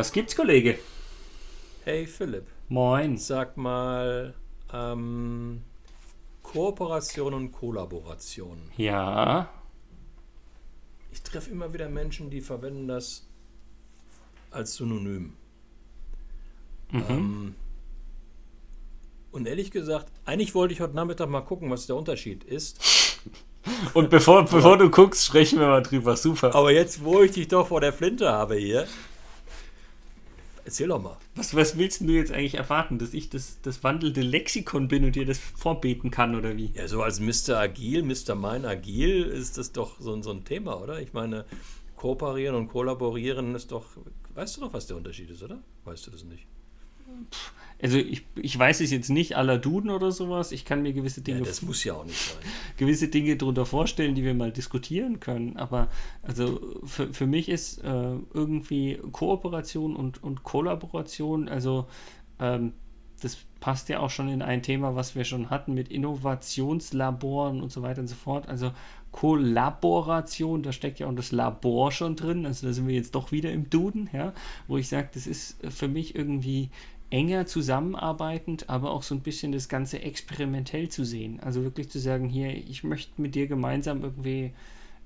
[0.00, 0.78] Was gibt's, Kollege?
[1.84, 3.18] Hey Philipp, Moin.
[3.18, 4.32] sag mal,
[4.72, 5.60] ähm,
[6.42, 8.62] Kooperation und Kollaboration.
[8.78, 9.50] Ja.
[11.12, 13.28] Ich treffe immer wieder Menschen, die verwenden das
[14.50, 15.34] als Synonym.
[16.92, 17.04] Mhm.
[17.10, 17.54] Ähm,
[19.32, 23.20] und ehrlich gesagt, eigentlich wollte ich heute Nachmittag mal gucken, was der Unterschied ist.
[23.92, 26.16] Und bevor, bevor du guckst, sprechen wir mal drüber.
[26.16, 26.54] Super.
[26.54, 28.86] Aber jetzt, wo ich dich doch vor der Flinte habe hier,
[30.70, 31.16] erzähl doch mal.
[31.34, 32.98] Was, was willst du jetzt eigentlich erwarten?
[32.98, 36.70] Dass ich das, das wandelnde Lexikon bin und dir das vorbeten kann oder wie?
[36.74, 37.58] Ja, so als Mr.
[37.58, 38.36] Agil, Mr.
[38.36, 41.00] Mein Agil ist das doch so, so ein Thema, oder?
[41.00, 41.44] Ich meine,
[41.96, 43.84] kooperieren und kollaborieren ist doch.
[44.34, 45.58] Weißt du doch, was der Unterschied ist, oder?
[45.84, 46.46] Weißt du das nicht?
[47.82, 50.52] Also ich, ich weiß es jetzt nicht aller Duden oder sowas.
[50.52, 52.36] Ich kann mir gewisse Ja, Dinge, das muss ja auch nicht sein.
[52.76, 55.56] gewisse Dinge darunter vorstellen, die wir mal diskutieren können.
[55.56, 55.88] Aber
[56.22, 61.86] also für, für mich ist äh, irgendwie Kooperation und, und Kollaboration, also
[62.38, 62.74] ähm,
[63.22, 67.70] das passt ja auch schon in ein Thema, was wir schon hatten mit Innovationslaboren und
[67.72, 68.48] so weiter und so fort.
[68.48, 68.72] Also
[69.12, 72.46] Kollaboration, da steckt ja auch das Labor schon drin.
[72.46, 74.32] Also da sind wir jetzt doch wieder im Duden, ja,
[74.68, 76.70] wo ich sage, das ist für mich irgendwie
[77.10, 81.40] enger zusammenarbeitend, aber auch so ein bisschen das Ganze experimentell zu sehen.
[81.40, 84.52] Also wirklich zu sagen, hier, ich möchte mit dir gemeinsam irgendwie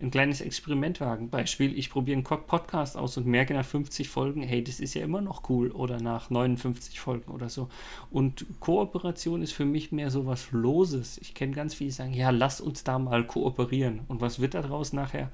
[0.01, 1.31] ein kleines Experiment wagen.
[1.31, 5.03] Beispiel, ich probiere einen Podcast aus und merke nach 50 Folgen, hey, das ist ja
[5.03, 7.69] immer noch cool oder nach 59 Folgen oder so.
[8.11, 11.19] Und Kooperation ist für mich mehr so was Loses.
[11.19, 14.01] Ich kenne ganz viele, die sagen, ja, lass uns da mal kooperieren.
[14.09, 15.31] Und was wird daraus nachher?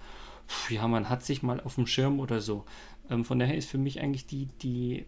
[0.47, 2.65] Puh, ja, man hat sich mal auf dem Schirm oder so.
[3.09, 5.07] Ähm, von daher ist für mich eigentlich die, die,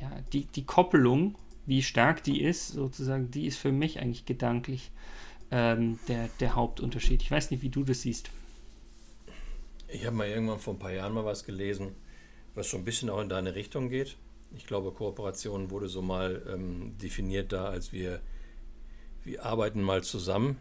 [0.00, 4.90] ja, die, die Koppelung, wie stark die ist, sozusagen, die ist für mich eigentlich gedanklich
[5.50, 7.22] ähm, der, der Hauptunterschied.
[7.22, 8.30] Ich weiß nicht, wie du das siehst.
[9.88, 11.94] Ich habe mal irgendwann vor ein paar Jahren mal was gelesen,
[12.54, 14.16] was so ein bisschen auch in deine Richtung geht.
[14.56, 18.20] Ich glaube, Kooperation wurde so mal ähm, definiert da, als wir,
[19.24, 20.56] wir arbeiten mal zusammen,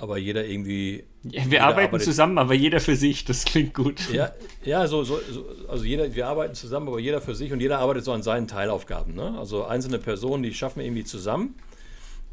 [0.00, 1.04] aber jeder irgendwie.
[1.24, 3.24] Ja, wir jeder arbeiten arbeitet- zusammen, aber jeder für sich.
[3.24, 4.10] Das klingt gut.
[4.12, 4.32] Ja,
[4.64, 7.78] ja so, so, so, also jeder, wir arbeiten zusammen, aber jeder für sich und jeder
[7.78, 9.14] arbeitet so an seinen Teilaufgaben.
[9.14, 9.36] Ne?
[9.38, 11.54] Also einzelne Personen, die schaffen wir irgendwie zusammen,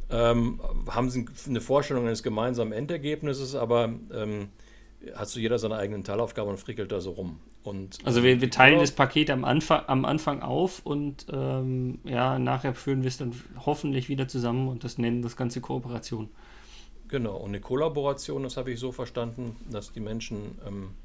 [0.09, 4.47] ähm, haben sie eine Vorstellung eines gemeinsamen Endergebnisses, aber ähm,
[5.15, 7.39] hat so jeder seine eigenen Teilaufgaben und frickelt da so rum.
[7.63, 12.39] Und, Also wir, wir teilen das Paket am Anfang, am Anfang auf und ähm, ja,
[12.39, 13.33] nachher führen wir es dann
[13.65, 16.29] hoffentlich wieder zusammen und das nennen das Ganze Kooperation.
[17.09, 20.95] Genau, und eine Kollaboration, das habe ich so verstanden, dass die Menschen ähm,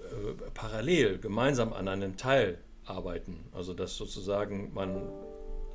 [0.00, 3.44] äh, parallel gemeinsam an einem Teil arbeiten.
[3.52, 5.02] Also dass sozusagen man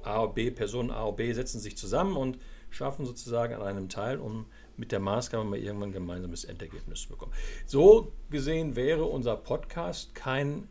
[0.03, 3.89] A und B, Personen A und B setzen sich zusammen und schaffen sozusagen an einem
[3.89, 4.47] Teil, um
[4.77, 7.31] mit der Maßgabe mal irgendwann ein gemeinsames Endergebnis zu bekommen.
[7.67, 10.67] So gesehen wäre unser Podcast kein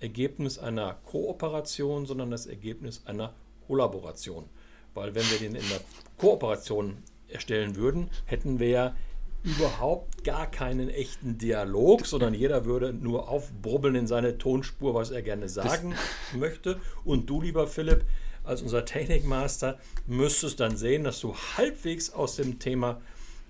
[0.00, 3.32] Ergebnis einer Kooperation, sondern das Ergebnis einer
[3.66, 4.44] Kollaboration.
[4.92, 5.80] Weil wenn wir den in der
[6.18, 7.02] Kooperation
[7.36, 8.96] erstellen würden, hätten wir ja
[9.44, 15.22] überhaupt gar keinen echten Dialog, sondern jeder würde nur aufbrubbeln in seine Tonspur, was er
[15.22, 15.94] gerne sagen
[16.34, 16.80] möchte.
[17.04, 18.04] Und du, lieber Philipp,
[18.42, 23.00] als unser Technikmaster, müsstest dann sehen, dass du halbwegs aus dem Thema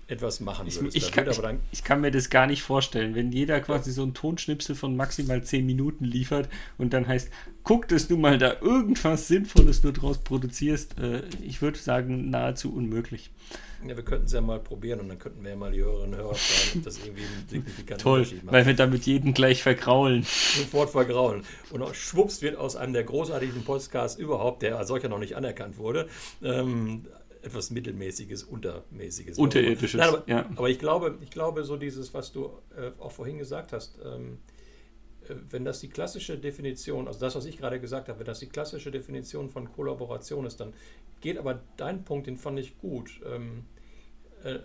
[0.07, 0.95] etwas machen Ich, würdest.
[0.95, 1.29] ich, Da kann,
[1.71, 4.95] ich, ich kann mir das gar nicht vorstellen, wenn jeder quasi so einen Tonschnipsel von
[4.95, 6.47] maximal 10 Minuten liefert
[6.77, 7.29] und dann heißt,
[7.63, 10.97] guck, dass du mal da irgendwas Sinnvolles nur draus produzierst.
[10.99, 13.31] Äh, ich würde sagen, nahezu unmöglich.
[13.87, 16.13] Ja, wir könnten es ja mal probieren und dann könnten wir ja mal die Hörerinnen
[16.13, 18.53] und Hörer fragen, ob das irgendwie einen signifikanten Toll, Unterschied macht.
[18.53, 20.23] weil wir damit jeden gleich vergraulen.
[20.23, 21.43] Sofort vergrauen.
[21.69, 25.35] Und auch schwupps wird aus einem der großartigsten Podcasts überhaupt, der als solcher noch nicht
[25.35, 26.07] anerkannt wurde,
[26.41, 27.05] ähm,
[27.47, 29.37] etwas Mittelmäßiges, Untermäßiges.
[29.37, 30.45] Unterirdisches, Nein, aber, ja.
[30.55, 34.37] aber ich glaube, ich glaube, so dieses, was du äh, auch vorhin gesagt hast, ähm,
[35.27, 38.39] äh, wenn das die klassische Definition, also das, was ich gerade gesagt habe, wenn das
[38.39, 40.73] die klassische Definition von Kollaboration ist, dann
[41.21, 43.21] geht aber dein Punkt, den fand ich gut.
[43.25, 43.65] Ähm,
[44.43, 44.59] äh,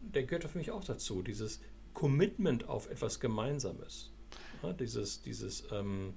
[0.00, 1.60] der gehört für mich auch dazu, dieses
[1.92, 4.10] Commitment auf etwas Gemeinsames.
[4.62, 6.14] Ja, dieses, dieses ähm,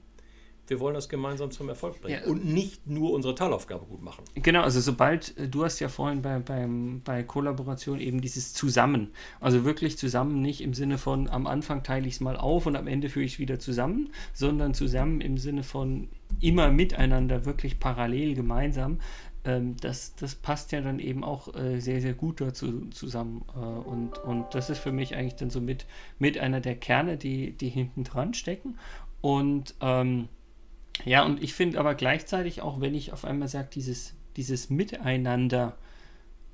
[0.68, 2.30] wir wollen das gemeinsam zum Erfolg bringen Ja.
[2.30, 4.24] und nicht nur unsere Teilaufgabe gut machen.
[4.36, 9.12] Genau, also sobald, äh, du hast ja vorhin bei, beim, bei Kollaboration eben dieses Zusammen,
[9.40, 12.76] also wirklich zusammen, nicht im Sinne von am Anfang teile ich es mal auf und
[12.76, 16.10] am Ende führe ich es wieder zusammen, sondern zusammen im Sinne von
[16.42, 19.00] immer miteinander, wirklich parallel gemeinsam.
[19.46, 23.46] Ähm, das, das passt ja dann eben auch äh, sehr, sehr gut dazu zusammen.
[23.56, 25.86] Äh, und, und das ist für mich eigentlich dann so mit,
[26.20, 28.78] mit einer der Kerne, die, die hinten dran stecken.
[29.22, 30.28] Und ähm,
[31.06, 35.78] ja, und ich finde aber gleichzeitig auch, wenn ich auf einmal sage, dieses, dieses Miteinander,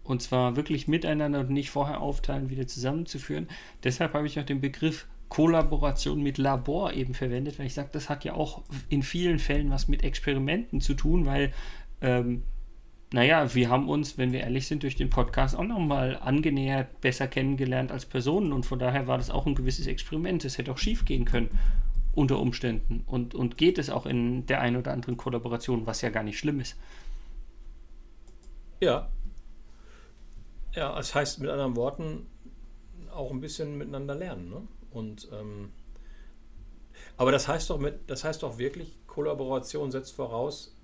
[0.03, 3.47] und zwar wirklich miteinander und nicht vorher aufteilen, wieder zusammenzuführen,
[3.83, 8.09] deshalb habe ich auch den Begriff Kollaboration mit Labor eben verwendet, weil ich sage, das
[8.09, 11.51] hat ja auch in vielen Fällen was mit Experimenten zu tun, weil,
[12.01, 12.43] ähm,
[13.11, 17.27] naja, wir haben uns, wenn wir ehrlich sind, durch den Podcast auch nochmal angenähert, besser
[17.27, 18.51] kennengelernt als Personen.
[18.51, 20.43] Und von daher war das auch ein gewisses Experiment.
[20.45, 21.49] Es hätte auch schief gehen können
[22.13, 26.09] unter Umständen und, und geht es auch in der einen oder anderen Kollaboration, was ja
[26.09, 26.77] gar nicht schlimm ist.
[28.79, 29.09] Ja.
[30.73, 32.27] Ja, das heißt mit anderen Worten
[33.11, 34.49] auch ein bisschen miteinander lernen.
[34.49, 34.67] Ne?
[34.91, 35.71] Und ähm,
[37.17, 40.75] aber das heißt doch mit, das heißt doch wirklich, Kollaboration setzt voraus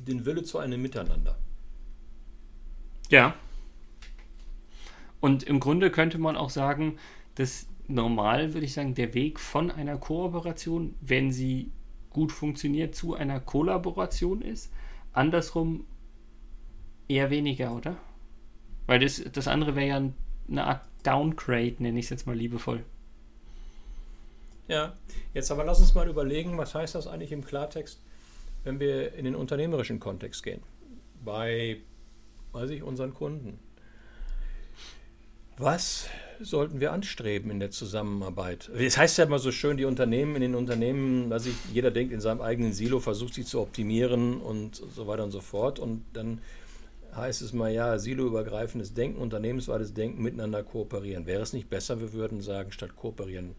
[0.00, 1.38] den Wille zu einem Miteinander.
[3.10, 3.34] Ja.
[5.20, 6.98] Und im Grunde könnte man auch sagen,
[7.36, 11.72] dass normal, würde ich sagen, der Weg von einer Kooperation, wenn sie
[12.10, 14.72] gut funktioniert, zu einer Kollaboration ist.
[15.12, 15.86] Andersrum
[17.08, 17.96] eher weniger, oder?
[18.86, 20.10] Weil das, das andere wäre ja
[20.48, 22.84] eine Art Downgrade, nenne ich es jetzt mal liebevoll.
[24.68, 24.94] Ja,
[25.32, 28.00] jetzt aber lass uns mal überlegen, was heißt das eigentlich im Klartext,
[28.64, 30.62] wenn wir in den unternehmerischen Kontext gehen,
[31.24, 31.78] bei,
[32.52, 33.60] weiß ich, unseren Kunden.
[35.56, 36.08] Was
[36.40, 38.70] sollten wir anstreben in der Zusammenarbeit?
[38.76, 42.12] Es heißt ja immer so schön, die Unternehmen, in den Unternehmen, was ich, jeder denkt
[42.12, 45.78] in seinem eigenen Silo, versucht sich zu optimieren und so weiter und so fort.
[45.78, 46.40] Und dann
[47.14, 51.26] heißt es mal, ja, siloübergreifendes Denken, unternehmensweites Denken, miteinander kooperieren.
[51.26, 53.54] Wäre es nicht besser, wir würden sagen, statt kooperieren,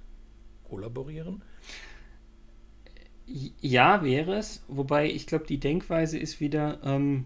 [0.69, 1.41] kollaborieren?
[3.25, 4.63] Ja, wäre es.
[4.67, 7.25] Wobei ich glaube, die Denkweise ist wieder, ähm,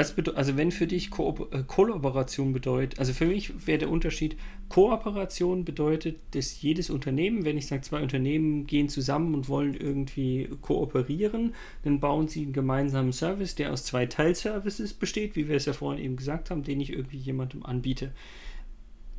[0.00, 4.36] was also wenn für dich Ko äh, Kollaboration bedeutet, also für mich wäre der Unterschied,
[4.68, 10.48] Kooperation bedeutet, dass jedes Unternehmen, wenn ich sage, zwei Unternehmen gehen zusammen und wollen irgendwie
[10.60, 15.66] kooperieren, dann bauen sie einen gemeinsamen Service, der aus zwei Teilservices besteht, wie wir es
[15.66, 18.12] ja vorhin eben gesagt haben, den ich irgendwie jemandem anbiete.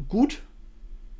[0.07, 0.41] Gut,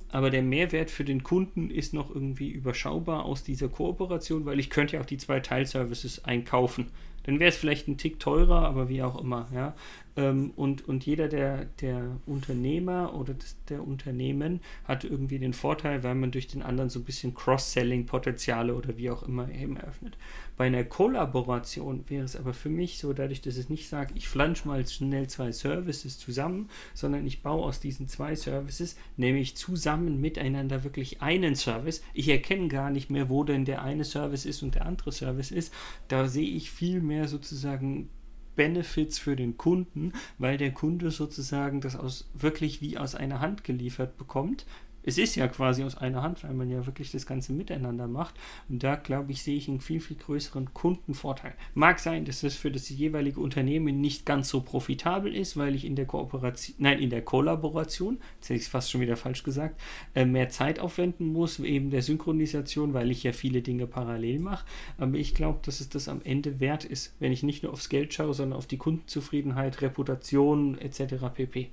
[0.10, 4.70] aber der Mehrwert für den Kunden ist noch irgendwie überschaubar aus dieser Kooperation, weil ich
[4.70, 6.88] könnte ja auch die zwei Teilservices einkaufen.
[7.24, 9.76] Dann wäre es vielleicht ein Tick teurer, aber wie auch immer, ja.
[10.18, 16.04] Ähm, und, und jeder der, der Unternehmer oder des, der Unternehmen hat irgendwie den Vorteil,
[16.04, 20.18] weil man durch den anderen so ein bisschen Cross-Selling-Potenziale oder wie auch immer eben eröffnet.
[20.58, 24.28] Bei einer Kollaboration wäre es aber für mich so, dadurch, dass es nicht sagt, ich
[24.28, 30.20] flansche mal schnell zwei Services zusammen, sondern ich baue aus diesen zwei Services, nämlich zusammen
[30.20, 32.04] miteinander wirklich einen Service.
[32.14, 35.52] Ich erkenne gar nicht mehr, wo denn der eine Service ist und der andere Service
[35.52, 35.74] ist.
[36.10, 38.10] Da sehe ich viel mehr sozusagen
[38.56, 43.64] Benefits für den Kunden, weil der Kunde sozusagen das aus wirklich wie aus einer Hand
[43.64, 44.66] geliefert bekommt
[45.04, 48.36] es ist ja quasi aus einer Hand, weil man ja wirklich das Ganze miteinander macht.
[48.70, 51.54] Und da, glaube ich, sehe ich einen viel, viel größeren Kundenvorteil.
[51.74, 55.86] Mag sein, dass das für das jeweilige Unternehmen nicht ganz so profitabel ist, weil ich
[55.86, 59.44] in der Kooperation, nein, in der Kollaboration, jetzt hätte ich es fast schon wieder falsch
[59.44, 59.80] gesagt,
[60.14, 64.66] äh, mehr Zeit aufwenden muss, eben der Synchronisation, weil ich ja viele Dinge parallel mache.
[64.98, 67.90] Aber ich glaube, dass es das am Ende wert ist, wenn ich nicht nur aufs
[67.90, 71.16] Geld schaue, sondern auf die Kundenzufriedenheit, Reputation etc.
[71.34, 71.70] pp.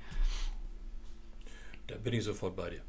[1.87, 2.83] Da bin ich sofort bei dir.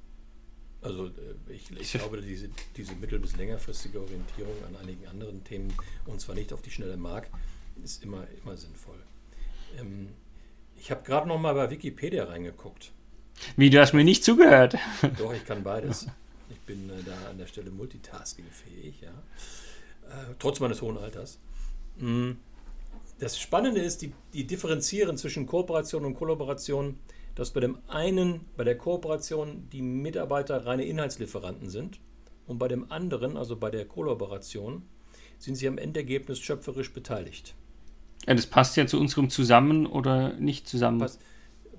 [0.81, 5.73] Also äh, ich, ich glaube, diese, diese mittel- bis längerfristige Orientierung an einigen anderen Themen,
[6.05, 7.29] und zwar nicht auf die schnelle Mark,
[7.83, 8.99] ist immer, immer sinnvoll.
[9.79, 10.09] Ähm,
[10.77, 12.91] ich habe gerade noch mal bei Wikipedia reingeguckt.
[13.57, 14.77] Wie, du hast mir nicht zugehört?
[15.17, 16.07] Doch, ich kann beides.
[16.49, 19.09] Ich bin äh, da an der Stelle multitaskingfähig, ja.
[19.09, 21.39] Äh, trotz meines hohen Alters.
[21.97, 22.31] Mm,
[23.19, 26.97] das Spannende ist, die, die differenzieren zwischen Kooperation und Kollaboration
[27.39, 32.01] dass bei dem einen, bei der Kooperation, die Mitarbeiter reine Inhaltslieferanten sind
[32.47, 34.83] und bei dem anderen, also bei der Kollaboration,
[35.37, 37.55] sind sie am Endergebnis schöpferisch beteiligt.
[38.27, 40.99] Ja, das passt ja zu unserem Zusammen oder nicht zusammen.
[40.99, 41.21] Passt,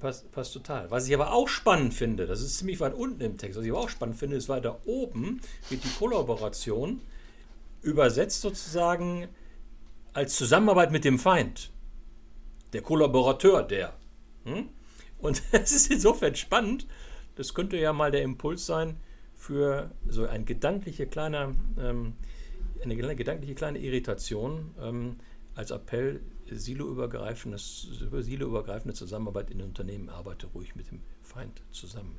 [0.00, 0.90] passt, passt total.
[0.90, 3.70] Was ich aber auch spannend finde, das ist ziemlich weit unten im Text, was ich
[3.70, 7.02] aber auch spannend finde, ist weiter oben wird die Kollaboration
[7.82, 9.28] übersetzt sozusagen
[10.14, 11.70] als Zusammenarbeit mit dem Feind.
[12.72, 13.92] Der Kollaborateur, der.
[14.44, 14.70] Hm?
[15.20, 16.86] Und es ist insofern spannend.
[17.36, 18.96] Das könnte ja mal der Impuls sein
[19.36, 22.14] für so ein gedankliche kleiner, ähm,
[22.82, 25.16] eine gedankliche kleine Irritation ähm,
[25.54, 27.88] als Appell, siloübergreifendes,
[28.20, 32.16] siloübergreifende Zusammenarbeit in den Unternehmen, arbeite ruhig mit dem Feind zusammen.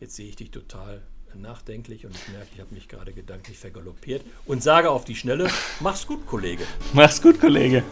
[0.00, 1.02] Jetzt sehe ich dich total
[1.34, 5.48] nachdenklich und ich merke, ich habe mich gerade gedanklich vergaloppiert und sage auf die Schnelle,
[5.80, 6.64] mach's gut, Kollege.
[6.92, 7.82] Mach's gut, Kollege.